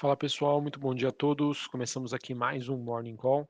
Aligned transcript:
Fala 0.00 0.16
pessoal, 0.16 0.62
muito 0.62 0.80
bom 0.80 0.94
dia 0.94 1.10
a 1.10 1.12
todos. 1.12 1.66
Começamos 1.66 2.14
aqui 2.14 2.32
mais 2.32 2.70
um 2.70 2.78
Morning 2.78 3.16
Call 3.16 3.46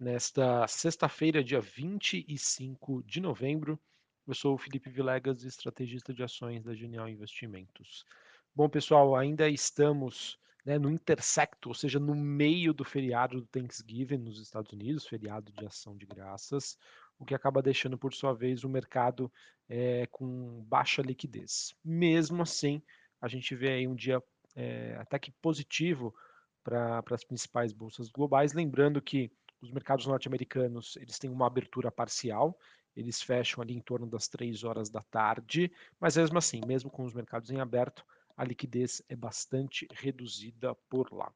nesta 0.00 0.66
sexta-feira, 0.66 1.44
dia 1.44 1.60
25 1.60 3.00
de 3.04 3.20
novembro. 3.20 3.80
Eu 4.26 4.34
sou 4.34 4.56
o 4.56 4.58
Felipe 4.58 4.90
Vilegas, 4.90 5.44
estrategista 5.44 6.12
de 6.12 6.24
ações 6.24 6.64
da 6.64 6.74
Genial 6.74 7.08
Investimentos. 7.08 8.04
Bom, 8.52 8.68
pessoal, 8.68 9.14
ainda 9.14 9.48
estamos 9.48 10.36
né, 10.66 10.80
no 10.80 10.90
intersecto, 10.90 11.68
ou 11.68 11.74
seja, 11.76 12.00
no 12.00 12.16
meio 12.16 12.74
do 12.74 12.84
feriado 12.84 13.40
do 13.40 13.46
Thanksgiving 13.46 14.18
nos 14.18 14.40
Estados 14.40 14.72
Unidos, 14.72 15.06
feriado 15.06 15.52
de 15.52 15.64
ação 15.64 15.96
de 15.96 16.06
graças, 16.06 16.76
o 17.20 17.24
que 17.24 17.36
acaba 17.36 17.62
deixando, 17.62 17.96
por 17.96 18.12
sua 18.12 18.32
vez, 18.32 18.64
o 18.64 18.68
mercado 18.68 19.32
é, 19.68 20.08
com 20.10 20.60
baixa 20.66 21.02
liquidez. 21.02 21.72
Mesmo 21.84 22.42
assim, 22.42 22.82
a 23.20 23.28
gente 23.28 23.54
vê 23.54 23.74
aí 23.74 23.86
um 23.86 23.94
dia 23.94 24.20
é, 24.54 24.96
até 24.98 25.18
que 25.18 25.32
positivo 25.32 26.14
para 26.62 27.02
as 27.10 27.24
principais 27.24 27.72
bolsas 27.72 28.08
globais, 28.08 28.52
lembrando 28.52 29.00
que 29.02 29.30
os 29.60 29.70
mercados 29.70 30.06
norte-americanos 30.06 30.96
eles 30.96 31.18
têm 31.18 31.30
uma 31.30 31.46
abertura 31.46 31.90
parcial, 31.90 32.58
eles 32.96 33.20
fecham 33.20 33.62
ali 33.62 33.74
em 33.74 33.80
torno 33.80 34.06
das 34.06 34.28
três 34.28 34.62
horas 34.62 34.88
da 34.88 35.02
tarde, 35.02 35.70
mas 35.98 36.16
mesmo 36.16 36.38
assim, 36.38 36.60
mesmo 36.66 36.90
com 36.90 37.04
os 37.04 37.12
mercados 37.12 37.50
em 37.50 37.60
aberto, 37.60 38.04
a 38.36 38.44
liquidez 38.44 39.02
é 39.08 39.16
bastante 39.16 39.86
reduzida 39.92 40.74
por 40.88 41.12
lá. 41.12 41.32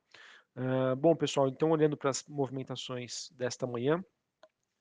Uh, 0.57 0.97
bom, 0.97 1.15
pessoal, 1.15 1.49
então 1.49 1.71
olhando 1.71 1.97
para 1.97 2.11
as 2.11 2.25
movimentações 2.27 3.31
desta 3.33 3.67
manhã, 3.67 4.05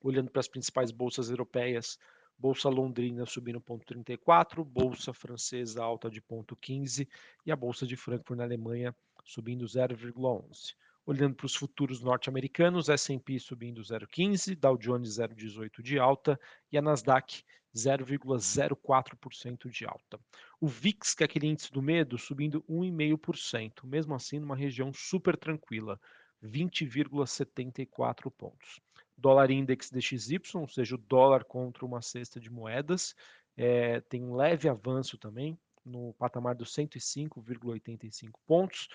olhando 0.01 0.31
para 0.31 0.39
as 0.39 0.47
principais 0.47 0.91
bolsas 0.91 1.29
europeias, 1.29 1.97
Bolsa 2.39 2.69
Londrina 2.69 3.25
subindo 3.25 3.59
0,34, 3.59 4.63
Bolsa 4.63 5.11
Francesa 5.11 5.83
alta 5.83 6.07
de 6.07 6.21
0,15 6.21 7.07
e 7.43 7.51
a 7.51 7.55
Bolsa 7.55 7.87
de 7.87 7.95
Frankfurt 7.95 8.37
na 8.37 8.43
Alemanha 8.43 8.95
subindo 9.25 9.65
0,11. 9.65 10.75
Olhando 11.03 11.35
para 11.35 11.47
os 11.47 11.55
futuros 11.55 11.99
norte-americanos, 12.01 12.89
S&P 12.89 13.39
subindo 13.39 13.81
0,15, 13.81 14.55
Dow 14.55 14.77
Jones 14.77 15.17
0,18 15.17 15.81
de 15.81 15.97
alta 15.97 16.39
e 16.71 16.77
a 16.77 16.81
Nasdaq 16.81 17.43
0,04% 17.75 19.69
de 19.69 19.85
alta. 19.85 20.19
O 20.61 20.67
VIX, 20.67 21.15
que 21.15 21.23
é 21.23 21.25
aquele 21.25 21.47
índice 21.47 21.71
do 21.71 21.81
medo, 21.81 22.19
subindo 22.19 22.61
1,5%, 22.69 23.85
mesmo 23.85 24.13
assim 24.13 24.39
numa 24.39 24.55
região 24.55 24.93
super 24.93 25.35
tranquila, 25.35 25.99
20,74 26.43 28.31
pontos 28.31 28.79
dólar 29.17 29.51
index 29.51 29.89
DXY, 29.89 30.39
ou 30.55 30.67
seja, 30.67 30.95
o 30.95 30.97
dólar 30.97 31.43
contra 31.43 31.85
uma 31.85 32.01
cesta 32.01 32.39
de 32.39 32.49
moedas, 32.49 33.15
é, 33.55 33.99
tem 34.01 34.23
um 34.23 34.35
leve 34.35 34.69
avanço 34.69 35.17
também, 35.17 35.57
no 35.83 36.13
patamar 36.13 36.53
dos 36.53 36.73
105,85 36.73 38.31
pontos. 38.45 38.87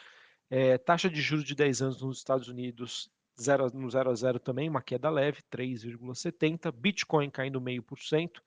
É, 0.49 0.79
taxa 0.79 1.11
de 1.11 1.21
juros 1.21 1.45
de 1.45 1.55
10 1.55 1.83
anos 1.83 2.03
nos 2.03 2.19
Estados 2.19 2.49
Unidos 2.49 3.11
zero, 3.41 3.71
no 3.75 3.91
0 3.91 4.11
a 4.11 4.15
0 4.15 4.39
também, 4.39 4.69
uma 4.69 4.83
queda 4.83 5.09
leve, 5.11 5.43
3,70. 5.51 6.71
Bitcoin 6.71 7.31
caindo 7.31 7.61
meio 7.61 7.83
por 7.83 7.99
cento, 7.99 8.41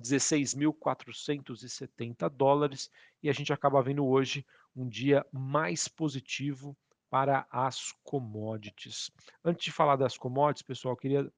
16.470 0.00 2.30
dólares. 2.30 2.90
E 3.22 3.28
a 3.28 3.32
gente 3.32 3.52
acaba 3.52 3.82
vendo 3.82 4.06
hoje 4.06 4.46
um 4.74 4.88
dia 4.88 5.26
mais 5.32 5.88
positivo 5.88 6.74
para 7.10 7.46
as 7.50 7.92
commodities. 8.02 9.10
Antes 9.44 9.64
de 9.64 9.72
falar 9.72 9.96
das 9.96 10.16
commodities, 10.16 10.62
pessoal, 10.62 10.96
queria 10.96 11.30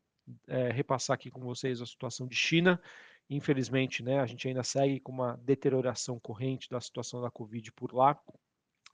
é, 0.49 0.71
repassar 0.71 1.15
aqui 1.15 1.31
com 1.31 1.41
vocês 1.41 1.81
a 1.81 1.87
situação 1.87 2.27
de 2.27 2.37
China. 2.37 2.81
Infelizmente, 3.29 4.03
né, 4.03 4.21
a 4.21 4.27
gente 4.27 4.49
ainda 4.49 4.63
segue 4.63 5.01
com 5.01 5.13
uma 5.13 5.37
deterioração 5.45 6.19
corrente 6.19 6.69
da 6.69 6.81
situação 6.81 7.23
da 7.23 7.31
Covid 7.31 7.71
por 7.73 7.95
lá. 7.95 8.19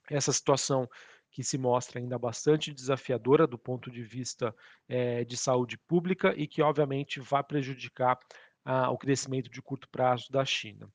Essa 0.09 0.31
situação 0.31 0.87
que 1.31 1.43
se 1.43 1.57
mostra 1.57 1.99
ainda 1.99 2.17
bastante 2.17 2.73
desafiadora 2.73 3.45
do 3.45 3.57
ponto 3.57 3.91
de 3.91 4.03
vista 4.03 4.55
é, 4.87 5.23
de 5.23 5.35
saúde 5.35 5.77
pública 5.77 6.33
e 6.35 6.47
que, 6.47 6.61
obviamente, 6.61 7.19
vai 7.19 7.43
prejudicar 7.43 8.17
ah, 8.63 8.89
o 8.89 8.97
crescimento 8.97 9.49
de 9.49 9.61
curto 9.61 9.87
prazo 9.89 10.31
da 10.31 10.43
China. 10.45 10.89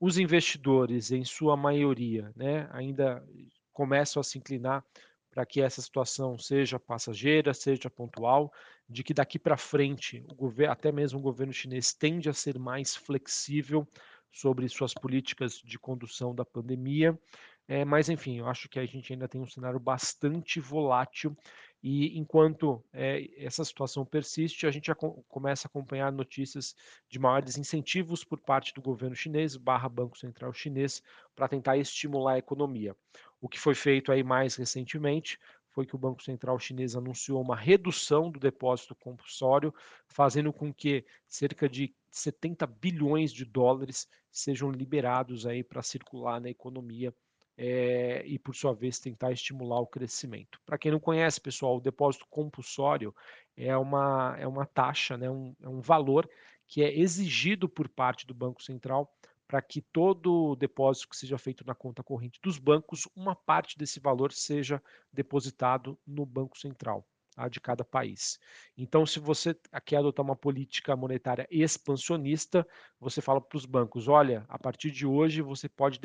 Os 0.00 0.18
investidores, 0.18 1.10
em 1.10 1.24
sua 1.24 1.56
maioria, 1.56 2.32
né, 2.36 2.68
ainda 2.72 3.24
começam 3.72 4.20
a 4.20 4.24
se 4.24 4.38
inclinar 4.38 4.84
para 5.30 5.44
que 5.46 5.60
essa 5.60 5.80
situação 5.80 6.38
seja 6.38 6.78
passageira, 6.78 7.54
seja 7.54 7.90
pontual, 7.90 8.52
de 8.88 9.04
que 9.04 9.12
daqui 9.12 9.38
para 9.38 9.56
frente 9.56 10.24
o 10.30 10.34
governo, 10.34 10.72
até 10.72 10.90
mesmo 10.90 11.18
o 11.18 11.22
governo 11.22 11.52
chinês 11.52 11.92
tende 11.92 12.28
a 12.28 12.34
ser 12.34 12.58
mais 12.58 12.96
flexível 12.96 13.86
sobre 14.32 14.68
suas 14.68 14.94
políticas 14.94 15.54
de 15.64 15.78
condução 15.78 16.34
da 16.34 16.44
pandemia. 16.44 17.18
É, 17.66 17.84
mas, 17.84 18.08
enfim, 18.08 18.38
eu 18.38 18.48
acho 18.48 18.68
que 18.68 18.78
a 18.78 18.86
gente 18.86 19.12
ainda 19.12 19.28
tem 19.28 19.40
um 19.40 19.46
cenário 19.46 19.78
bastante 19.78 20.58
volátil 20.58 21.36
e 21.82 22.18
enquanto 22.18 22.82
é, 22.92 23.28
essa 23.36 23.64
situação 23.64 24.04
persiste, 24.04 24.66
a 24.66 24.70
gente 24.70 24.90
começa 25.28 25.66
a 25.66 25.68
acompanhar 25.68 26.10
notícias 26.10 26.74
de 27.08 27.18
maiores 27.18 27.56
incentivos 27.56 28.24
por 28.24 28.40
parte 28.40 28.74
do 28.74 28.82
governo 28.82 29.14
chinês, 29.14 29.56
barra 29.56 29.88
Banco 29.88 30.18
Central 30.18 30.52
chinês, 30.52 31.02
para 31.36 31.48
tentar 31.48 31.76
estimular 31.76 32.32
a 32.32 32.38
economia. 32.38 32.96
O 33.40 33.48
que 33.48 33.60
foi 33.60 33.76
feito 33.76 34.10
aí 34.10 34.24
mais 34.24 34.56
recentemente 34.56 35.38
foi 35.70 35.86
que 35.86 35.94
o 35.94 35.98
Banco 35.98 36.20
Central 36.20 36.58
chinês 36.58 36.96
anunciou 36.96 37.40
uma 37.40 37.54
redução 37.54 38.28
do 38.28 38.40
depósito 38.40 38.96
compulsório, 38.96 39.72
fazendo 40.08 40.52
com 40.52 40.74
que 40.74 41.04
cerca 41.28 41.68
de 41.68 41.94
70 42.10 42.66
bilhões 42.66 43.32
de 43.32 43.44
dólares 43.44 44.08
sejam 44.32 44.72
liberados 44.72 45.46
aí 45.46 45.62
para 45.62 45.82
circular 45.82 46.40
na 46.40 46.50
economia 46.50 47.14
é, 47.58 48.22
e, 48.24 48.38
por 48.38 48.54
sua 48.54 48.72
vez, 48.72 49.00
tentar 49.00 49.32
estimular 49.32 49.80
o 49.80 49.86
crescimento. 49.86 50.60
Para 50.64 50.78
quem 50.78 50.92
não 50.92 51.00
conhece, 51.00 51.40
pessoal, 51.40 51.76
o 51.76 51.80
depósito 51.80 52.24
compulsório 52.30 53.12
é 53.56 53.76
uma, 53.76 54.36
é 54.38 54.46
uma 54.46 54.64
taxa, 54.64 55.16
né, 55.16 55.28
um, 55.28 55.54
é 55.60 55.68
um 55.68 55.80
valor 55.80 56.30
que 56.68 56.84
é 56.84 56.96
exigido 56.96 57.68
por 57.68 57.88
parte 57.88 58.24
do 58.24 58.32
Banco 58.32 58.62
Central 58.62 59.12
para 59.48 59.60
que 59.60 59.80
todo 59.80 60.54
depósito 60.54 61.08
que 61.08 61.16
seja 61.16 61.38
feito 61.38 61.66
na 61.66 61.74
conta 61.74 62.02
corrente 62.02 62.38
dos 62.42 62.58
bancos, 62.58 63.08
uma 63.16 63.34
parte 63.34 63.76
desse 63.76 63.98
valor 63.98 64.30
seja 64.30 64.80
depositado 65.12 65.98
no 66.06 66.24
Banco 66.24 66.56
Central 66.56 67.04
tá, 67.38 67.48
de 67.48 67.60
cada 67.60 67.84
país. 67.84 68.38
Então, 68.76 69.06
se 69.06 69.20
você 69.20 69.54
quer 69.84 69.98
adotar 69.98 70.24
uma 70.24 70.34
política 70.34 70.96
monetária 70.96 71.46
expansionista, 71.50 72.66
você 72.98 73.20
fala 73.20 73.40
para 73.40 73.56
os 73.56 73.64
bancos: 73.64 74.08
olha, 74.08 74.44
a 74.48 74.58
partir 74.58 74.90
de 74.90 75.06
hoje 75.06 75.40
você 75.40 75.68
pode 75.68 76.00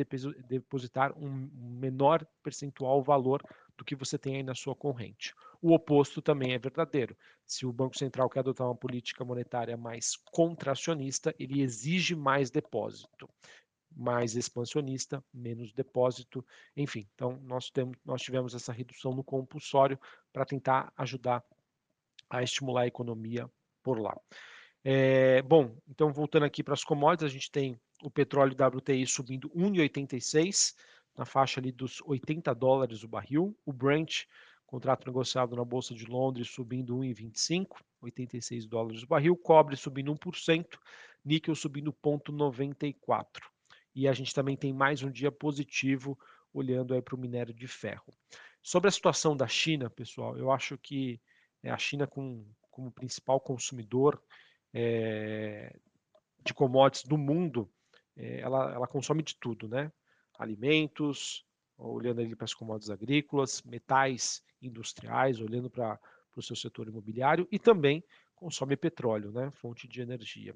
depositar 0.47 1.17
um 1.17 1.49
menor 1.79 2.25
percentual 2.43 3.01
valor 3.01 3.41
do 3.75 3.83
que 3.83 3.95
você 3.95 4.17
tem 4.17 4.35
aí 4.35 4.43
na 4.43 4.53
sua 4.53 4.75
corrente. 4.75 5.33
O 5.59 5.73
oposto 5.73 6.21
também 6.21 6.53
é 6.53 6.59
verdadeiro. 6.59 7.17
Se 7.45 7.65
o 7.65 7.73
Banco 7.73 7.97
Central 7.97 8.29
quer 8.29 8.41
adotar 8.41 8.67
uma 8.67 8.75
política 8.75 9.25
monetária 9.25 9.75
mais 9.75 10.15
contracionista, 10.31 11.33
ele 11.39 11.61
exige 11.61 12.15
mais 12.15 12.51
depósito. 12.51 13.27
Mais 13.95 14.35
expansionista, 14.35 15.23
menos 15.33 15.71
depósito, 15.71 16.45
enfim. 16.75 17.07
Então, 17.13 17.39
nós, 17.43 17.69
temos, 17.69 17.97
nós 18.03 18.21
tivemos 18.21 18.55
essa 18.55 18.73
redução 18.73 19.13
no 19.13 19.23
compulsório 19.23 19.99
para 20.31 20.45
tentar 20.45 20.91
ajudar 20.97 21.43
a 22.29 22.41
estimular 22.41 22.81
a 22.81 22.87
economia 22.87 23.49
por 23.83 23.99
lá. 23.99 24.17
É, 24.83 25.41
bom, 25.43 25.77
então 25.87 26.11
voltando 26.11 26.43
aqui 26.43 26.61
para 26.61 26.73
as 26.73 26.83
commodities, 26.83 27.31
a 27.31 27.33
gente 27.33 27.49
tem 27.49 27.79
o 28.01 28.11
petróleo 28.11 28.53
WTI 28.53 29.07
subindo 29.07 29.49
1,86 29.51 30.75
na 31.15 31.25
faixa 31.25 31.59
ali 31.59 31.71
dos 31.71 32.01
80 32.05 32.53
dólares 32.53 33.03
o 33.03 33.07
barril. 33.07 33.55
O 33.65 33.71
Brent, 33.71 34.25
contrato 34.65 35.05
negociado 35.05 35.55
na 35.55 35.63
Bolsa 35.63 35.93
de 35.93 36.05
Londres, 36.05 36.49
subindo 36.49 36.97
1,25, 36.97 37.77
86 38.01 38.65
dólares 38.65 39.03
o 39.03 39.07
barril. 39.07 39.37
Cobre 39.37 39.77
subindo 39.77 40.13
1%, 40.13 40.65
níquel 41.23 41.55
subindo 41.55 41.93
0,94. 41.93 43.52
E 43.95 44.07
a 44.07 44.13
gente 44.13 44.33
também 44.33 44.57
tem 44.57 44.73
mais 44.73 45.03
um 45.03 45.11
dia 45.11 45.31
positivo 45.31 46.17
olhando 46.53 46.93
aí 46.93 47.01
para 47.01 47.15
o 47.15 47.19
minério 47.19 47.53
de 47.53 47.67
ferro. 47.67 48.13
Sobre 48.61 48.87
a 48.87 48.91
situação 48.91 49.35
da 49.35 49.47
China, 49.47 49.89
pessoal, 49.89 50.37
eu 50.37 50.51
acho 50.51 50.77
que 50.77 51.19
é, 51.61 51.69
a 51.69 51.77
China 51.77 52.07
com, 52.07 52.45
como 52.71 52.91
principal 52.91 53.39
consumidor 53.39 54.21
é, 54.73 55.75
de 56.43 56.53
commodities 56.53 57.07
do 57.07 57.17
mundo, 57.17 57.69
é, 58.15 58.39
ela, 58.39 58.73
ela 58.73 58.87
consome 58.87 59.23
de 59.23 59.35
tudo, 59.35 59.67
né? 59.67 59.91
alimentos, 60.37 61.45
olhando 61.77 62.21
ali 62.21 62.35
para 62.35 62.45
as 62.45 62.53
commodities 62.53 62.89
agrícolas, 62.89 63.61
metais 63.63 64.43
industriais, 64.61 65.39
olhando 65.39 65.69
para 65.69 65.99
o 66.35 66.41
seu 66.41 66.55
setor 66.55 66.87
imobiliário 66.87 67.47
e 67.51 67.59
também 67.59 68.03
consome 68.35 68.75
petróleo, 68.75 69.31
né, 69.31 69.49
fonte 69.51 69.87
de 69.87 70.01
energia. 70.01 70.55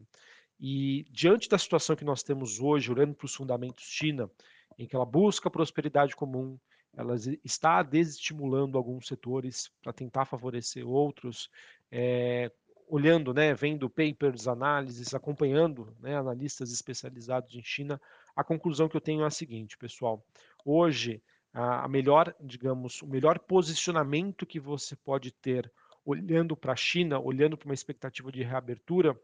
E 0.59 1.05
diante 1.11 1.47
da 1.47 1.57
situação 1.57 1.95
que 1.95 2.05
nós 2.05 2.23
temos 2.23 2.59
hoje, 2.59 2.91
olhando 2.91 3.13
para 3.13 3.25
os 3.25 3.35
fundamentos 3.35 3.85
China, 3.85 4.29
em 4.77 4.87
que 4.87 4.95
ela 4.95 5.05
busca 5.05 5.49
prosperidade 5.49 6.15
comum, 6.15 6.57
ela 6.95 7.15
está 7.43 7.83
desestimulando 7.83 8.77
alguns 8.77 9.07
setores 9.07 9.71
para 9.83 9.93
tentar 9.93 10.25
favorecer 10.25 10.87
outros, 10.87 11.49
é, 11.91 12.51
olhando, 12.87 13.33
né, 13.33 13.53
vendo 13.53 13.89
papers, 13.89 14.47
análises, 14.47 15.13
acompanhando 15.13 15.95
né, 15.99 16.15
analistas 16.15 16.71
especializados 16.71 17.53
em 17.53 17.61
China, 17.63 18.01
a 18.35 18.43
conclusão 18.43 18.87
que 18.87 18.95
eu 18.95 19.01
tenho 19.01 19.23
é 19.23 19.25
a 19.25 19.29
seguinte, 19.29 19.77
pessoal. 19.77 20.25
Hoje, 20.65 21.21
a 21.53 21.87
melhor, 21.87 22.35
digamos, 22.39 23.01
o 23.01 23.07
melhor 23.07 23.39
posicionamento 23.39 24.45
que 24.45 24.59
você 24.59 24.95
pode 24.95 25.31
ter 25.31 25.71
olhando 26.05 26.55
para 26.55 26.73
a 26.73 26.75
China, 26.75 27.19
olhando 27.19 27.57
para 27.57 27.67
uma 27.67 27.73
expectativa 27.73 28.31
de 28.31 28.41
reabertura, 28.41 29.19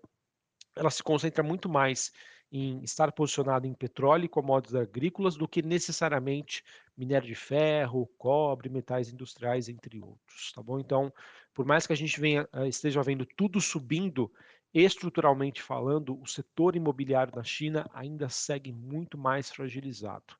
ela 0.75 0.89
se 0.89 1.03
concentra 1.03 1.43
muito 1.43 1.69
mais 1.69 2.11
em 2.51 2.83
estar 2.83 3.11
posicionado 3.11 3.65
em 3.65 3.73
petróleo 3.73 4.25
e 4.25 4.29
commodities 4.29 4.75
agrícolas 4.75 5.35
do 5.35 5.47
que 5.47 5.63
necessariamente 5.63 6.63
minério 6.95 7.27
de 7.27 7.33
ferro, 7.33 8.07
cobre, 8.15 8.69
metais 8.69 9.11
industriais, 9.11 9.67
entre 9.67 9.99
outros, 9.99 10.51
tá 10.53 10.61
bom? 10.61 10.79
Então, 10.79 11.11
por 11.51 11.65
mais 11.65 11.87
que 11.87 11.93
a 11.93 11.95
gente 11.95 12.19
venha, 12.19 12.47
eh, 12.53 12.67
esteja 12.67 13.01
vendo 13.01 13.25
tudo 13.25 13.59
subindo, 13.59 14.31
estruturalmente 14.71 15.63
falando, 15.63 16.19
o 16.21 16.27
setor 16.27 16.75
imobiliário 16.75 17.35
na 17.35 17.43
China 17.43 17.89
ainda 17.91 18.29
segue 18.29 18.71
muito 18.71 19.17
mais 19.17 19.51
fragilizado. 19.51 20.35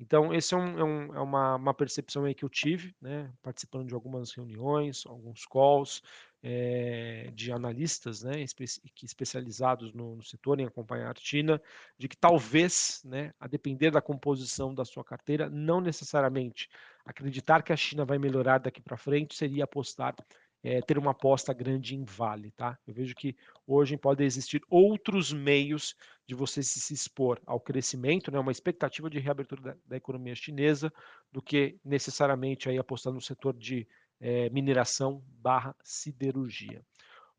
Então, 0.00 0.32
esse 0.32 0.54
é, 0.54 0.56
um, 0.56 0.78
é, 0.78 0.84
um, 0.84 1.16
é 1.16 1.20
uma, 1.20 1.56
uma, 1.56 1.74
percepção 1.74 2.24
aí 2.24 2.34
que 2.34 2.44
eu 2.44 2.48
tive, 2.48 2.94
né, 3.00 3.30
participando 3.42 3.88
de 3.88 3.94
algumas 3.94 4.32
reuniões, 4.32 5.04
alguns 5.04 5.44
calls 5.44 6.02
é, 6.42 7.30
de 7.34 7.50
analistas 7.50 8.22
né, 8.22 8.40
espe 8.40 8.64
especializados 9.02 9.92
no, 9.92 10.16
no, 10.16 10.24
setor 10.24 10.60
em 10.60 10.66
acompanhar 10.66 11.10
a 11.10 11.20
China, 11.20 11.60
de 11.98 12.08
que 12.08 12.16
talvez, 12.16 13.02
né, 13.04 13.32
a 13.40 13.48
depender 13.48 13.90
da 13.90 14.00
composição 14.00 14.74
da 14.74 14.84
sua 14.84 15.04
carteira, 15.04 15.50
não 15.50 15.80
necessariamente 15.80 16.68
acreditar 17.04 17.62
que 17.62 17.72
a 17.72 17.76
China 17.76 18.04
vai 18.04 18.18
melhorar 18.18 18.58
daqui 18.58 18.80
para 18.80 18.96
frente 18.96 19.34
seria 19.34 19.64
apostar 19.64 20.14
é, 20.62 20.80
ter 20.80 20.98
uma 20.98 21.12
aposta 21.12 21.52
grande 21.52 21.94
em 21.94 22.04
Vale, 22.04 22.50
tá? 22.50 22.76
Eu 22.86 22.92
vejo 22.92 23.14
que 23.14 23.36
hoje 23.66 23.96
podem 23.96 24.26
existir 24.26 24.60
outros 24.68 25.32
meios 25.32 25.94
de 26.26 26.34
você 26.34 26.62
se 26.62 26.92
expor 26.92 27.40
ao 27.46 27.60
crescimento, 27.60 28.30
né, 28.30 28.38
uma 28.38 28.52
expectativa 28.52 29.08
de 29.08 29.18
reabertura 29.18 29.62
da, 29.62 29.76
da 29.86 29.96
economia 29.96 30.34
chinesa, 30.34 30.92
do 31.32 31.40
que 31.40 31.78
necessariamente 31.84 32.68
aí 32.68 32.76
apostar 32.76 33.12
no 33.12 33.20
setor 33.20 33.56
de 33.56 33.86
é, 34.20 34.48
mineração 34.50 35.22
barra 35.28 35.74
siderurgia. 35.82 36.84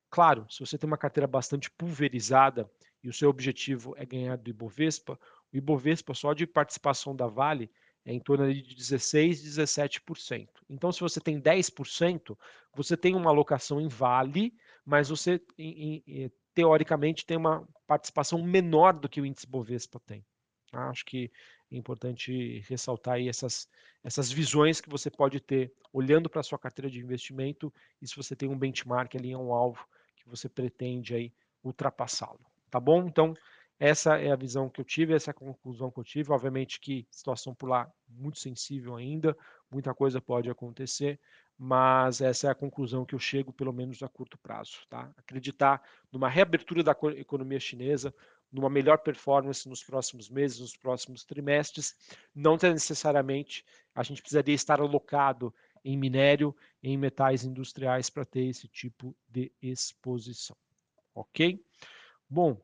Claro, 0.09 0.45
se 0.49 0.59
você 0.59 0.77
tem 0.77 0.87
uma 0.87 0.97
carteira 0.97 1.27
bastante 1.27 1.69
pulverizada 1.71 2.69
e 3.03 3.09
o 3.09 3.13
seu 3.13 3.29
objetivo 3.29 3.93
é 3.97 4.05
ganhar 4.05 4.37
do 4.37 4.49
Ibovespa, 4.49 5.19
o 5.53 5.57
Ibovespa 5.57 6.13
só 6.13 6.33
de 6.33 6.47
participação 6.47 7.15
da 7.15 7.27
Vale 7.27 7.71
é 8.05 8.13
em 8.13 8.19
torno 8.19 8.51
de 8.51 8.75
16, 8.75 9.43
17%. 9.43 10.47
Então, 10.69 10.91
se 10.91 10.99
você 10.99 11.19
tem 11.19 11.39
10%, 11.39 12.37
você 12.73 12.97
tem 12.97 13.15
uma 13.15 13.29
alocação 13.29 13.79
em 13.79 13.87
vale, 13.87 14.53
mas 14.85 15.09
você, 15.09 15.41
em, 15.57 16.03
em, 16.07 16.31
teoricamente, 16.53 17.25
tem 17.25 17.37
uma 17.37 17.67
participação 17.85 18.41
menor 18.41 18.93
do 18.93 19.09
que 19.09 19.21
o 19.21 19.25
índice 19.25 19.45
Bovespa 19.45 19.99
tem. 19.99 20.25
Tá? 20.71 20.89
Acho 20.89 21.05
que 21.05 21.31
é 21.71 21.77
importante 21.77 22.59
ressaltar 22.67 23.15
aí 23.15 23.29
essas, 23.29 23.67
essas 24.03 24.31
visões 24.31 24.81
que 24.81 24.89
você 24.89 25.09
pode 25.09 25.39
ter 25.39 25.73
olhando 25.93 26.29
para 26.29 26.41
a 26.41 26.43
sua 26.43 26.57
carteira 26.57 26.89
de 26.89 26.99
investimento 26.99 27.73
e 28.01 28.07
se 28.07 28.15
você 28.15 28.35
tem 28.35 28.49
um 28.49 28.57
benchmark 28.57 29.15
ali, 29.15 29.35
um 29.35 29.53
alvo 29.53 29.85
que 30.15 30.27
você 30.27 30.49
pretende 30.49 31.13
aí 31.13 31.33
ultrapassá-lo. 31.63 32.39
Tá 32.69 32.79
bom? 32.79 33.07
Então, 33.07 33.33
essa 33.79 34.19
é 34.19 34.29
a 34.31 34.35
visão 34.35 34.69
que 34.69 34.81
eu 34.81 34.85
tive, 34.85 35.13
essa 35.13 35.29
é 35.29 35.31
a 35.31 35.33
conclusão 35.33 35.89
que 35.89 35.99
eu 35.99 36.03
tive. 36.03 36.31
Obviamente 36.31 36.79
que 36.79 37.07
situação 37.09 37.55
por 37.55 37.69
lá 37.69 37.89
muito 38.07 38.37
sensível 38.37 38.95
ainda, 38.95 39.35
muita 39.71 39.93
coisa 39.93 40.19
pode 40.19 40.49
acontecer, 40.49 41.19
mas 41.57 42.19
essa 42.19 42.47
é 42.47 42.49
a 42.49 42.55
conclusão 42.55 43.05
que 43.05 43.15
eu 43.15 43.19
chego, 43.19 43.53
pelo 43.53 43.71
menos 43.71 44.03
a 44.03 44.09
curto 44.09 44.37
prazo. 44.37 44.79
Tá? 44.89 45.09
Acreditar 45.17 45.81
numa 46.11 46.27
reabertura 46.27 46.83
da 46.83 46.95
economia 47.15 47.59
chinesa, 47.59 48.13
numa 48.51 48.69
melhor 48.69 48.99
performance 48.99 49.67
nos 49.67 49.83
próximos 49.83 50.29
meses, 50.29 50.59
nos 50.59 50.75
próximos 50.75 51.23
trimestres, 51.23 51.95
não 52.33 52.57
necessariamente 52.61 53.65
a 53.93 54.03
gente 54.03 54.21
precisaria 54.21 54.55
estar 54.55 54.79
alocado 54.79 55.53
em 55.83 55.97
minério, 55.97 56.55
em 56.81 56.97
metais 56.97 57.43
industriais 57.43 58.09
para 58.09 58.25
ter 58.25 58.45
esse 58.45 58.67
tipo 58.67 59.15
de 59.27 59.51
exposição. 59.61 60.57
Ok? 61.13 61.63
Bom, 62.29 62.59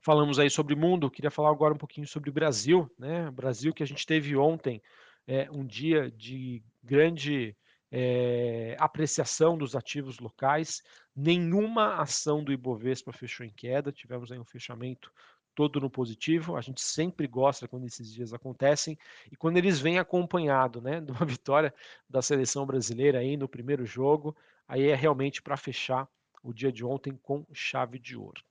falamos 0.00 0.38
aí 0.38 0.50
sobre 0.50 0.74
mundo, 0.74 1.10
queria 1.10 1.30
falar 1.30 1.50
agora 1.50 1.74
um 1.74 1.78
pouquinho 1.78 2.06
sobre 2.06 2.30
o 2.30 2.32
Brasil, 2.32 2.90
né? 2.98 3.30
Brasil 3.30 3.72
que 3.72 3.82
a 3.82 3.86
gente 3.86 4.06
teve 4.06 4.36
ontem 4.36 4.82
é, 5.26 5.50
um 5.50 5.64
dia 5.64 6.10
de 6.10 6.62
grande 6.82 7.56
é, 7.96 8.76
apreciação 8.80 9.56
dos 9.56 9.76
ativos 9.76 10.18
locais, 10.18 10.82
nenhuma 11.14 11.94
ação 11.94 12.42
do 12.42 12.52
Ibovespa 12.52 13.12
fechou 13.12 13.46
em 13.46 13.50
queda, 13.50 13.92
tivemos 13.92 14.32
aí 14.32 14.38
um 14.38 14.44
fechamento 14.44 15.12
todo 15.54 15.78
no 15.78 15.88
positivo. 15.88 16.56
A 16.56 16.60
gente 16.60 16.82
sempre 16.82 17.28
gosta 17.28 17.68
quando 17.68 17.86
esses 17.86 18.12
dias 18.12 18.34
acontecem 18.34 18.98
e 19.30 19.36
quando 19.36 19.58
eles 19.58 19.78
vêm 19.78 20.00
acompanhado, 20.00 20.80
né, 20.80 21.00
de 21.00 21.12
uma 21.12 21.22
vitória 21.24 21.72
da 22.10 22.20
seleção 22.20 22.66
brasileira 22.66 23.20
aí 23.20 23.36
no 23.36 23.48
primeiro 23.48 23.86
jogo, 23.86 24.36
aí 24.66 24.88
é 24.88 24.94
realmente 24.96 25.40
para 25.40 25.56
fechar 25.56 26.08
o 26.42 26.52
dia 26.52 26.72
de 26.72 26.84
ontem 26.84 27.16
com 27.22 27.46
chave 27.52 28.00
de 28.00 28.16
ouro. 28.16 28.42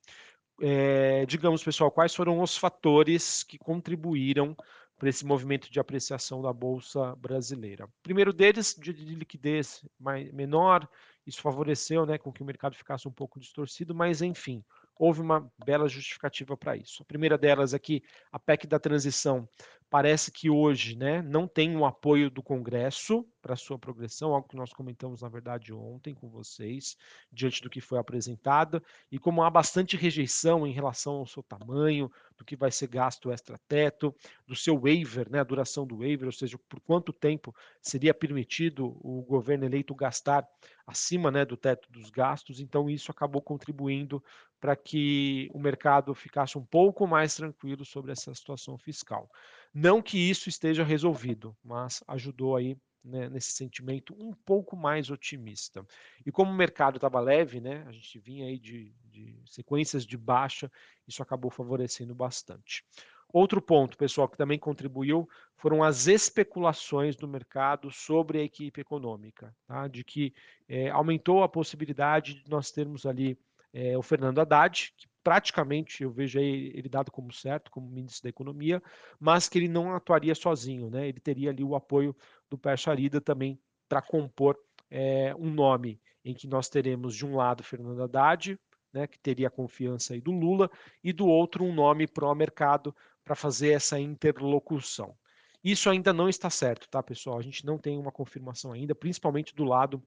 É, 0.62 1.26
digamos, 1.26 1.62
pessoal, 1.62 1.92
quais 1.92 2.16
foram 2.16 2.42
os 2.42 2.56
fatores 2.56 3.44
que 3.44 3.58
contribuíram 3.58 4.56
para 5.04 5.10
esse 5.10 5.26
movimento 5.26 5.70
de 5.70 5.82
apreciação 5.82 6.42
da 6.42 6.54
Bolsa 6.54 7.14
brasileira? 7.18 7.90
Primeiro 8.02 8.32
deles, 8.32 8.74
de 8.80 8.94
liquidez 8.94 9.84
mais, 10.00 10.32
menor, 10.32 10.88
isso 11.28 11.42
favoreceu 11.42 12.06
né, 12.06 12.18
com 12.18 12.32
que 12.32 12.42
o 12.42 12.46
mercado 12.46 12.74
ficasse 12.74 13.06
um 13.06 13.12
pouco 13.12 13.38
distorcido, 13.38 13.94
mas 13.94 14.22
enfim, 14.22 14.64
houve 14.98 15.22
uma 15.22 15.52
bela 15.66 15.88
justificativa 15.88 16.56
para 16.56 16.76
isso. 16.76 17.02
A 17.04 17.06
primeira 17.06 17.38
delas 17.38 17.74
é 17.74 17.80
que 17.80 18.04
a 18.32 18.40
PEC 18.40 18.68
da 18.68 18.80
transição 18.80 19.48
parece 19.94 20.32
que 20.32 20.50
hoje 20.50 20.96
né, 20.96 21.22
não 21.22 21.48
tem 21.48 21.78
o 21.78 21.86
apoio 21.86 22.28
do 22.32 22.42
Congresso 22.42 23.24
para 23.40 23.56
sua 23.56 23.78
progressão, 23.78 24.34
algo 24.34 24.48
que 24.48 24.56
nós 24.56 24.74
comentamos, 24.74 25.22
na 25.22 25.30
verdade, 25.30 25.72
ontem 25.72 26.16
com 26.16 26.30
vocês, 26.30 26.98
diante 27.32 27.62
do 27.62 27.70
que 27.70 27.80
foi 27.80 28.00
apresentado, 28.00 28.82
e 29.12 29.20
como 29.20 29.44
há 29.44 29.52
bastante 29.52 29.96
rejeição 29.96 30.66
em 30.66 30.72
relação 30.72 31.18
ao 31.18 31.28
seu 31.28 31.44
tamanho, 31.44 32.12
do 32.36 32.44
que 32.44 32.56
vai 32.56 32.72
ser 32.72 32.88
gasto 32.88 33.32
extra-teto, 33.32 34.16
do 34.48 34.56
seu 34.56 34.80
waiver, 34.80 35.30
né, 35.30 35.42
a 35.42 35.44
duração 35.44 35.86
do 35.86 35.98
waiver, 35.98 36.26
ou 36.26 36.32
seja, 36.32 36.58
por 36.68 36.80
quanto 36.80 37.14
tempo 37.14 37.56
seria 37.80 38.16
permitido 38.16 38.98
o 39.00 39.22
governo 39.22 39.66
eleito 39.66 39.94
gastar 39.94 40.44
acima 40.88 41.30
né, 41.30 41.46
do 41.46 41.56
teto 41.56 41.92
dos 41.92 42.10
gastos, 42.10 42.60
então 42.60 42.90
isso 42.90 43.12
acabou 43.12 43.44
contribuindo 43.44 44.24
para 44.64 44.78
que 44.78 45.50
o 45.54 45.60
mercado 45.60 46.16
ficasse 46.16 46.58
um 46.58 46.64
pouco 46.64 47.06
mais 47.06 47.36
tranquilo 47.36 47.84
sobre 47.84 48.14
essa 48.14 48.34
situação 48.34 48.78
fiscal. 48.78 49.30
Não 49.74 50.02
que 50.02 50.18
isso 50.18 50.48
esteja 50.48 50.86
resolvido, 50.86 51.54
mas 51.62 52.02
ajudou 52.08 52.56
aí 52.56 52.78
né, 53.04 53.28
nesse 53.28 53.52
sentimento 53.52 54.16
um 54.18 54.32
pouco 54.32 54.78
mais 54.78 55.10
otimista. 55.10 55.86
E 56.26 56.32
como 56.32 56.50
o 56.50 56.56
mercado 56.56 56.96
estava 56.96 57.20
leve, 57.20 57.60
né, 57.60 57.84
a 57.86 57.92
gente 57.92 58.18
vinha 58.20 58.46
aí 58.46 58.58
de, 58.58 58.96
de 59.12 59.38
sequências 59.46 60.06
de 60.06 60.18
baixa, 60.18 60.72
isso 61.06 61.22
acabou 61.22 61.52
favorecendo 61.52 62.16
bastante. 62.16 62.86
Outro 63.34 63.62
ponto, 63.62 63.98
pessoal, 63.98 64.30
que 64.30 64.38
também 64.38 64.58
contribuiu 64.58 65.28
foram 65.58 65.84
as 65.84 66.08
especulações 66.08 67.18
do 67.18 67.28
mercado 67.28 67.92
sobre 67.92 68.40
a 68.40 68.44
equipe 68.44 68.80
econômica, 68.80 69.54
tá? 69.68 69.90
de 69.90 70.06
que 70.06 70.34
é, 70.70 70.90
aumentou 70.90 71.44
a 71.44 71.50
possibilidade 71.50 72.36
de 72.36 72.50
nós 72.50 72.72
termos 72.72 73.06
ali 73.06 73.38
é, 73.74 73.98
o 73.98 74.02
Fernando 74.02 74.40
Haddad, 74.40 74.94
que 74.96 75.08
praticamente 75.24 76.04
eu 76.04 76.12
vejo 76.12 76.40
ele 76.40 76.88
dado 76.88 77.12
como 77.12 77.32
certo, 77.32 77.72
como 77.72 77.90
ministro 77.90 78.24
da 78.24 78.30
Economia, 78.30 78.82
mas 79.20 79.50
que 79.50 79.58
ele 79.58 79.68
não 79.68 79.96
atuaria 79.96 80.36
sozinho, 80.36 80.90
né? 80.90 81.08
Ele 81.08 81.20
teria 81.20 81.50
ali 81.50 81.64
o 81.64 81.76
apoio 81.76 82.16
do 82.50 82.58
Pércio 82.58 82.92
Arida 82.92 83.20
também 83.20 83.60
para 83.88 84.02
compor 84.02 84.58
é, 84.92 85.34
um 85.36 85.50
nome 85.50 86.00
em 86.24 86.34
que 86.34 86.48
nós 86.48 86.70
teremos 86.70 87.16
de 87.16 87.26
um 87.26 87.36
lado 87.36 87.64
Fernando 87.64 88.04
Haddad, 88.04 88.60
né, 88.94 89.08
que 89.08 89.20
teria 89.20 89.48
a 89.48 89.52
confiança 89.52 90.14
aí 90.14 90.22
do 90.22 90.32
Lula, 90.32 90.70
e 91.04 91.12
do 91.12 91.26
outro 91.26 91.64
um 91.64 91.74
nome 91.74 92.08
pró-mercado 92.08 92.96
para 93.24 93.36
fazer 93.36 93.72
essa 93.72 94.00
interlocução. 94.00 95.18
Isso 95.64 95.90
ainda 95.90 96.14
não 96.14 96.30
está 96.30 96.50
certo, 96.50 96.88
tá, 96.90 97.02
pessoal? 97.02 97.40
A 97.40 97.42
gente 97.42 97.66
não 97.66 97.78
tem 97.78 97.98
uma 97.98 98.12
confirmação 98.12 98.72
ainda, 98.72 98.94
principalmente 98.94 99.56
do 99.56 99.64
lado 99.64 100.04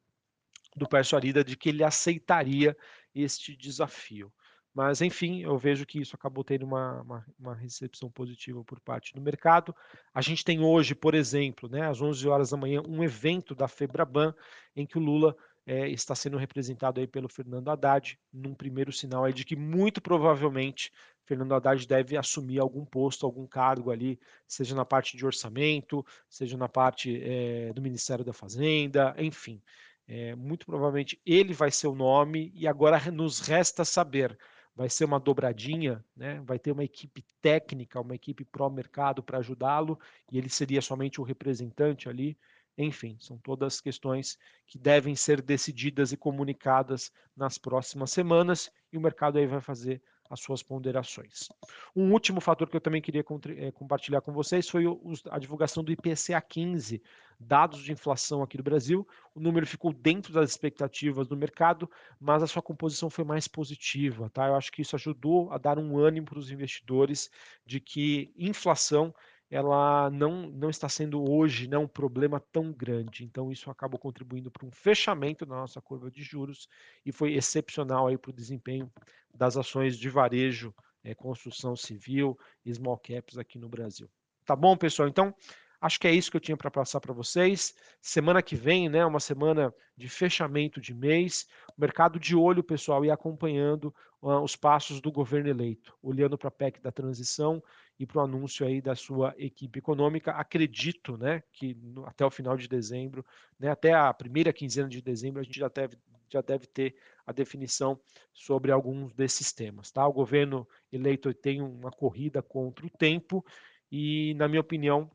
do 0.77 0.87
Pércio 0.87 1.17
Arida, 1.17 1.43
de 1.43 1.57
que 1.57 1.71
ele 1.71 1.83
aceitaria 1.83 2.77
este 3.17 3.57
desafio. 3.57 4.33
Mas, 4.77 5.01
enfim, 5.01 5.41
eu 5.43 5.57
vejo 5.57 5.87
que 5.87 5.99
isso 5.99 6.15
acabou 6.15 6.45
tendo 6.45 6.67
uma, 6.67 7.01
uma, 7.01 7.27
uma, 7.39 7.55
recepção 7.55 8.11
positiva 8.11 8.63
por 8.63 8.79
parte 8.79 9.15
do 9.15 9.23
mercado. 9.23 9.75
A 10.13 10.21
gente 10.21 10.45
tem 10.45 10.61
hoje, 10.61 10.95
por 10.95 11.15
exemplo, 11.15 11.67
né, 11.67 11.89
às 11.89 12.03
11 12.03 12.29
horas 12.29 12.51
da 12.51 12.59
manhã, 12.59 12.83
um 12.87 13.03
evento 13.03 13.55
da 13.55 13.67
Febraban, 13.67 14.35
em 14.77 14.85
que 14.85 14.99
o 14.99 15.01
Lula 15.01 15.35
é, 15.67 15.89
está 15.89 16.15
sendo 16.15 16.37
representado 16.37 17.01
aí 17.01 17.07
pelo 17.07 17.27
Fernando 17.27 17.71
Haddad, 17.71 18.19
num 18.31 18.55
primeiro 18.55 18.93
sinal 18.93 19.25
aí 19.25 19.33
de 19.33 19.47
que 19.47 19.57
muito 19.57 20.01
provavelmente 20.03 20.93
Fernando 21.25 21.55
Haddad 21.55 21.89
deve 21.89 22.17
assumir 22.17 22.61
algum 22.61 22.85
posto, 22.85 23.27
algum 23.27 23.47
cargo 23.47 23.91
ali, 23.91 24.19
seja 24.47 24.75
na 24.75 24.85
parte 24.85 25.17
de 25.17 25.27
orçamento, 25.27 26.05
seja 26.29 26.57
na 26.57 26.69
parte 26.69 27.21
é, 27.21 27.73
do 27.73 27.81
Ministério 27.81 28.25
da 28.25 28.33
Fazenda, 28.33 29.15
enfim. 29.19 29.61
É, 30.09 30.35
muito 30.37 30.67
provavelmente 30.67 31.21
ele 31.27 31.53
vai 31.53 31.71
ser 31.71 31.89
o 31.89 31.95
nome, 31.95 32.53
e 32.55 32.67
agora 32.67 33.11
nos 33.11 33.41
resta 33.41 33.85
saber 33.85 34.39
vai 34.75 34.91
ser 34.91 35.07
uma 35.07 35.19
dobradinha, 35.19 36.05
né? 36.15 36.41
vai 36.45 36.59
ter 36.59 36.71
uma 36.71 36.85
equipe 36.85 37.25
técnica, 37.41 38.01
uma 38.01 38.15
equipe 38.15 38.45
pró-mercado 38.45 39.23
para 39.23 39.39
ajudá-lo, 39.39 39.99
e 40.31 40.37
ele 40.37 40.51
seria 40.51 40.83
somente 40.83 41.21
o 41.21 41.25
representante 41.25 42.09
ali. 42.11 42.39
Enfim, 42.78 43.16
são 43.18 43.38
todas 43.38 43.80
questões 43.80 44.38
que 44.66 44.78
devem 44.78 45.16
ser 45.16 45.40
decididas 45.40 46.12
e 46.12 46.16
comunicadas 46.16 47.11
nas 47.37 47.56
próximas 47.56 48.11
semanas, 48.11 48.71
e 48.92 48.99
o 48.99 49.00
mercado 49.00 49.38
aí 49.38 49.47
vai 49.47 49.61
fazer 49.61 50.02
as 50.30 50.40
suas 50.40 50.62
ponderações. 50.62 51.49
Um 51.95 52.12
último 52.12 52.40
fator 52.40 52.68
que 52.68 52.76
eu 52.76 52.80
também 52.80 53.00
queria 53.00 53.25
eh, 53.56 53.71
compartilhar 53.73 54.21
com 54.21 54.33
vocês 54.33 54.68
foi 54.68 54.85
a 55.30 55.38
divulgação 55.38 55.85
do 55.85 55.92
IPCA 55.92 56.40
15, 56.40 57.02
dados 57.38 57.83
de 57.83 57.92
inflação 57.92 58.42
aqui 58.42 58.56
do 58.56 58.62
Brasil. 58.62 59.06
O 59.35 59.40
número 59.40 59.66
ficou 59.66 59.92
dentro 59.92 60.33
das 60.33 60.50
expectativas 60.50 61.28
do 61.28 61.37
mercado, 61.37 61.90
mas 62.21 62.42
a 62.42 62.47
sua 62.47 62.62
composição 62.62 63.09
foi 63.09 63.25
mais 63.25 63.47
positiva. 63.47 64.30
Tá? 64.30 64.49
Eu 64.49 64.56
acho 64.56 64.73
que 64.73 64.83
isso 64.83 64.97
ajudou 64.97 65.52
a 65.52 65.59
dar 65.59 65.78
um 65.78 65.99
ânimo 65.99 66.26
para 66.26 66.38
os 66.38 66.50
investidores 66.50 67.30
de 67.64 67.80
que 67.80 68.33
inflação 68.37 69.14
ela 69.50 70.11
não, 70.11 70.49
não 70.50 70.71
está 70.71 70.88
sendo 70.88 71.31
hoje 71.31 71.69
né, 71.69 71.79
um 71.79 71.87
problema 71.87 72.41
tão 72.53 72.73
grande. 72.73 73.25
Então, 73.25 73.53
isso 73.53 73.71
acabou 73.71 73.99
contribuindo 73.99 74.50
para 74.50 74.67
um 74.67 74.71
fechamento 74.71 75.47
da 75.47 75.55
nossa 75.55 75.81
curva 75.81 76.11
de 76.11 76.23
juros 76.23 76.69
e 77.05 77.12
foi 77.12 77.35
excepcional 77.35 78.07
para 78.19 78.31
o 78.31 78.35
desempenho 78.35 78.91
das 79.35 79.57
ações 79.57 79.97
de 79.97 80.09
varejo, 80.09 80.75
é, 81.05 81.15
construção 81.15 81.76
civil 81.76 82.37
small 82.73 82.99
caps 82.99 83.38
aqui 83.38 83.59
no 83.59 83.69
Brasil. 83.69 84.09
Tá 84.45 84.57
bom, 84.57 84.76
pessoal? 84.76 85.09
Então, 85.09 85.35
Acho 85.80 86.00
que 86.00 86.06
é 86.06 86.12
isso 86.12 86.30
que 86.30 86.37
eu 86.37 86.40
tinha 86.40 86.56
para 86.56 86.71
passar 86.71 87.00
para 87.00 87.12
vocês. 87.12 87.75
Semana 88.00 88.42
que 88.42 88.56
vem, 88.56 88.88
né, 88.88 89.04
uma 89.04 89.21
semana 89.21 89.75
de 89.97 90.09
fechamento 90.09 90.80
de 90.80 90.95
mês, 90.95 91.47
mercado 91.76 92.18
de 92.18 92.35
olho, 92.35 92.62
pessoal, 92.62 93.04
e 93.04 93.11
acompanhando 93.11 93.95
uh, 94.23 94.40
os 94.40 94.56
passos 94.56 95.00
do 95.00 95.12
governo 95.12 95.49
eleito, 95.49 95.97
olhando 96.02 96.37
para 96.37 96.49
a 96.49 96.52
PEC 96.52 96.80
da 96.80 96.90
transição 96.90 97.62
e 97.99 98.06
para 98.06 98.18
o 98.18 98.25
anúncio 98.25 98.66
aí 98.66 98.80
da 98.80 98.95
sua 98.95 99.35
equipe 99.38 99.78
econômica. 99.78 100.33
Acredito, 100.33 101.16
né, 101.16 101.42
que 101.52 101.75
no, 101.75 102.06
até 102.06 102.25
o 102.25 102.30
final 102.30 102.56
de 102.56 102.68
dezembro, 102.68 103.25
né, 103.59 103.71
até 103.71 103.92
a 103.95 104.12
primeira 104.12 104.52
quinzena 104.52 104.88
de 104.88 105.00
dezembro, 105.02 105.40
a 105.40 105.45
gente 105.45 105.59
já 105.59 105.68
deve 105.68 105.97
já 106.28 106.40
deve 106.40 106.66
ter 106.66 106.97
a 107.25 107.33
definição 107.33 107.99
sobre 108.33 108.71
alguns 108.73 109.14
desses 109.14 109.52
temas, 109.52 109.90
tá? 109.90 110.06
O 110.06 110.12
governo 110.12 110.66
eleito 110.92 111.33
tem 111.33 111.62
uma 111.62 111.90
corrida 111.90 112.42
contra 112.42 112.87
o 112.87 112.90
tempo 112.90 113.45
e, 113.90 114.35
na 114.35 114.49
minha 114.49 114.61
opinião, 114.61 115.11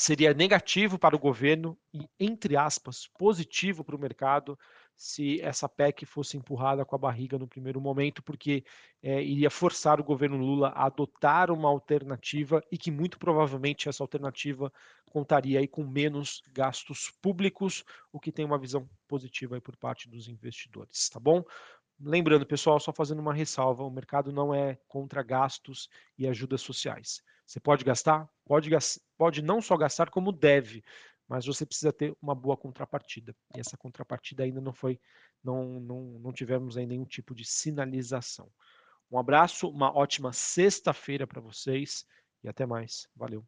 seria 0.00 0.32
negativo 0.32 0.98
para 0.98 1.14
o 1.14 1.18
governo 1.18 1.78
e, 1.92 2.08
entre 2.18 2.56
aspas, 2.56 3.06
positivo 3.18 3.84
para 3.84 3.94
o 3.94 3.98
mercado 3.98 4.58
se 4.96 5.38
essa 5.42 5.68
PEC 5.68 6.06
fosse 6.06 6.38
empurrada 6.38 6.86
com 6.86 6.96
a 6.96 6.98
barriga 6.98 7.38
no 7.38 7.46
primeiro 7.46 7.82
momento, 7.82 8.22
porque 8.22 8.64
é, 9.02 9.22
iria 9.22 9.50
forçar 9.50 10.00
o 10.00 10.04
governo 10.04 10.38
Lula 10.38 10.68
a 10.68 10.86
adotar 10.86 11.50
uma 11.50 11.68
alternativa 11.68 12.62
e 12.72 12.78
que 12.78 12.90
muito 12.90 13.18
provavelmente 13.18 13.90
essa 13.90 14.02
alternativa 14.02 14.72
contaria 15.10 15.60
aí 15.60 15.68
com 15.68 15.84
menos 15.84 16.42
gastos 16.50 17.12
públicos, 17.20 17.84
o 18.10 18.18
que 18.18 18.32
tem 18.32 18.46
uma 18.46 18.58
visão 18.58 18.88
positiva 19.06 19.56
aí 19.56 19.60
por 19.60 19.76
parte 19.76 20.08
dos 20.08 20.28
investidores, 20.28 21.10
tá 21.10 21.20
bom? 21.20 21.44
Lembrando, 22.00 22.46
pessoal, 22.46 22.80
só 22.80 22.90
fazendo 22.90 23.20
uma 23.20 23.34
ressalva, 23.34 23.84
o 23.84 23.90
mercado 23.90 24.32
não 24.32 24.54
é 24.54 24.78
contra 24.88 25.22
gastos 25.22 25.90
e 26.16 26.26
ajudas 26.26 26.62
sociais. 26.62 27.22
Você 27.50 27.58
pode 27.58 27.84
gastar? 27.84 28.30
Pode, 28.44 28.70
pode 29.18 29.42
não 29.42 29.60
só 29.60 29.76
gastar, 29.76 30.08
como 30.08 30.30
deve, 30.30 30.84
mas 31.26 31.44
você 31.46 31.66
precisa 31.66 31.92
ter 31.92 32.16
uma 32.22 32.32
boa 32.32 32.56
contrapartida. 32.56 33.34
E 33.56 33.58
essa 33.58 33.76
contrapartida 33.76 34.44
ainda 34.44 34.60
não 34.60 34.72
foi, 34.72 35.00
não, 35.42 35.80
não, 35.80 36.00
não 36.20 36.32
tivemos 36.32 36.76
aí 36.76 36.86
nenhum 36.86 37.04
tipo 37.04 37.34
de 37.34 37.44
sinalização. 37.44 38.48
Um 39.10 39.18
abraço, 39.18 39.68
uma 39.68 39.92
ótima 39.92 40.32
sexta-feira 40.32 41.26
para 41.26 41.40
vocês 41.40 42.06
e 42.44 42.48
até 42.48 42.64
mais. 42.64 43.08
Valeu. 43.16 43.44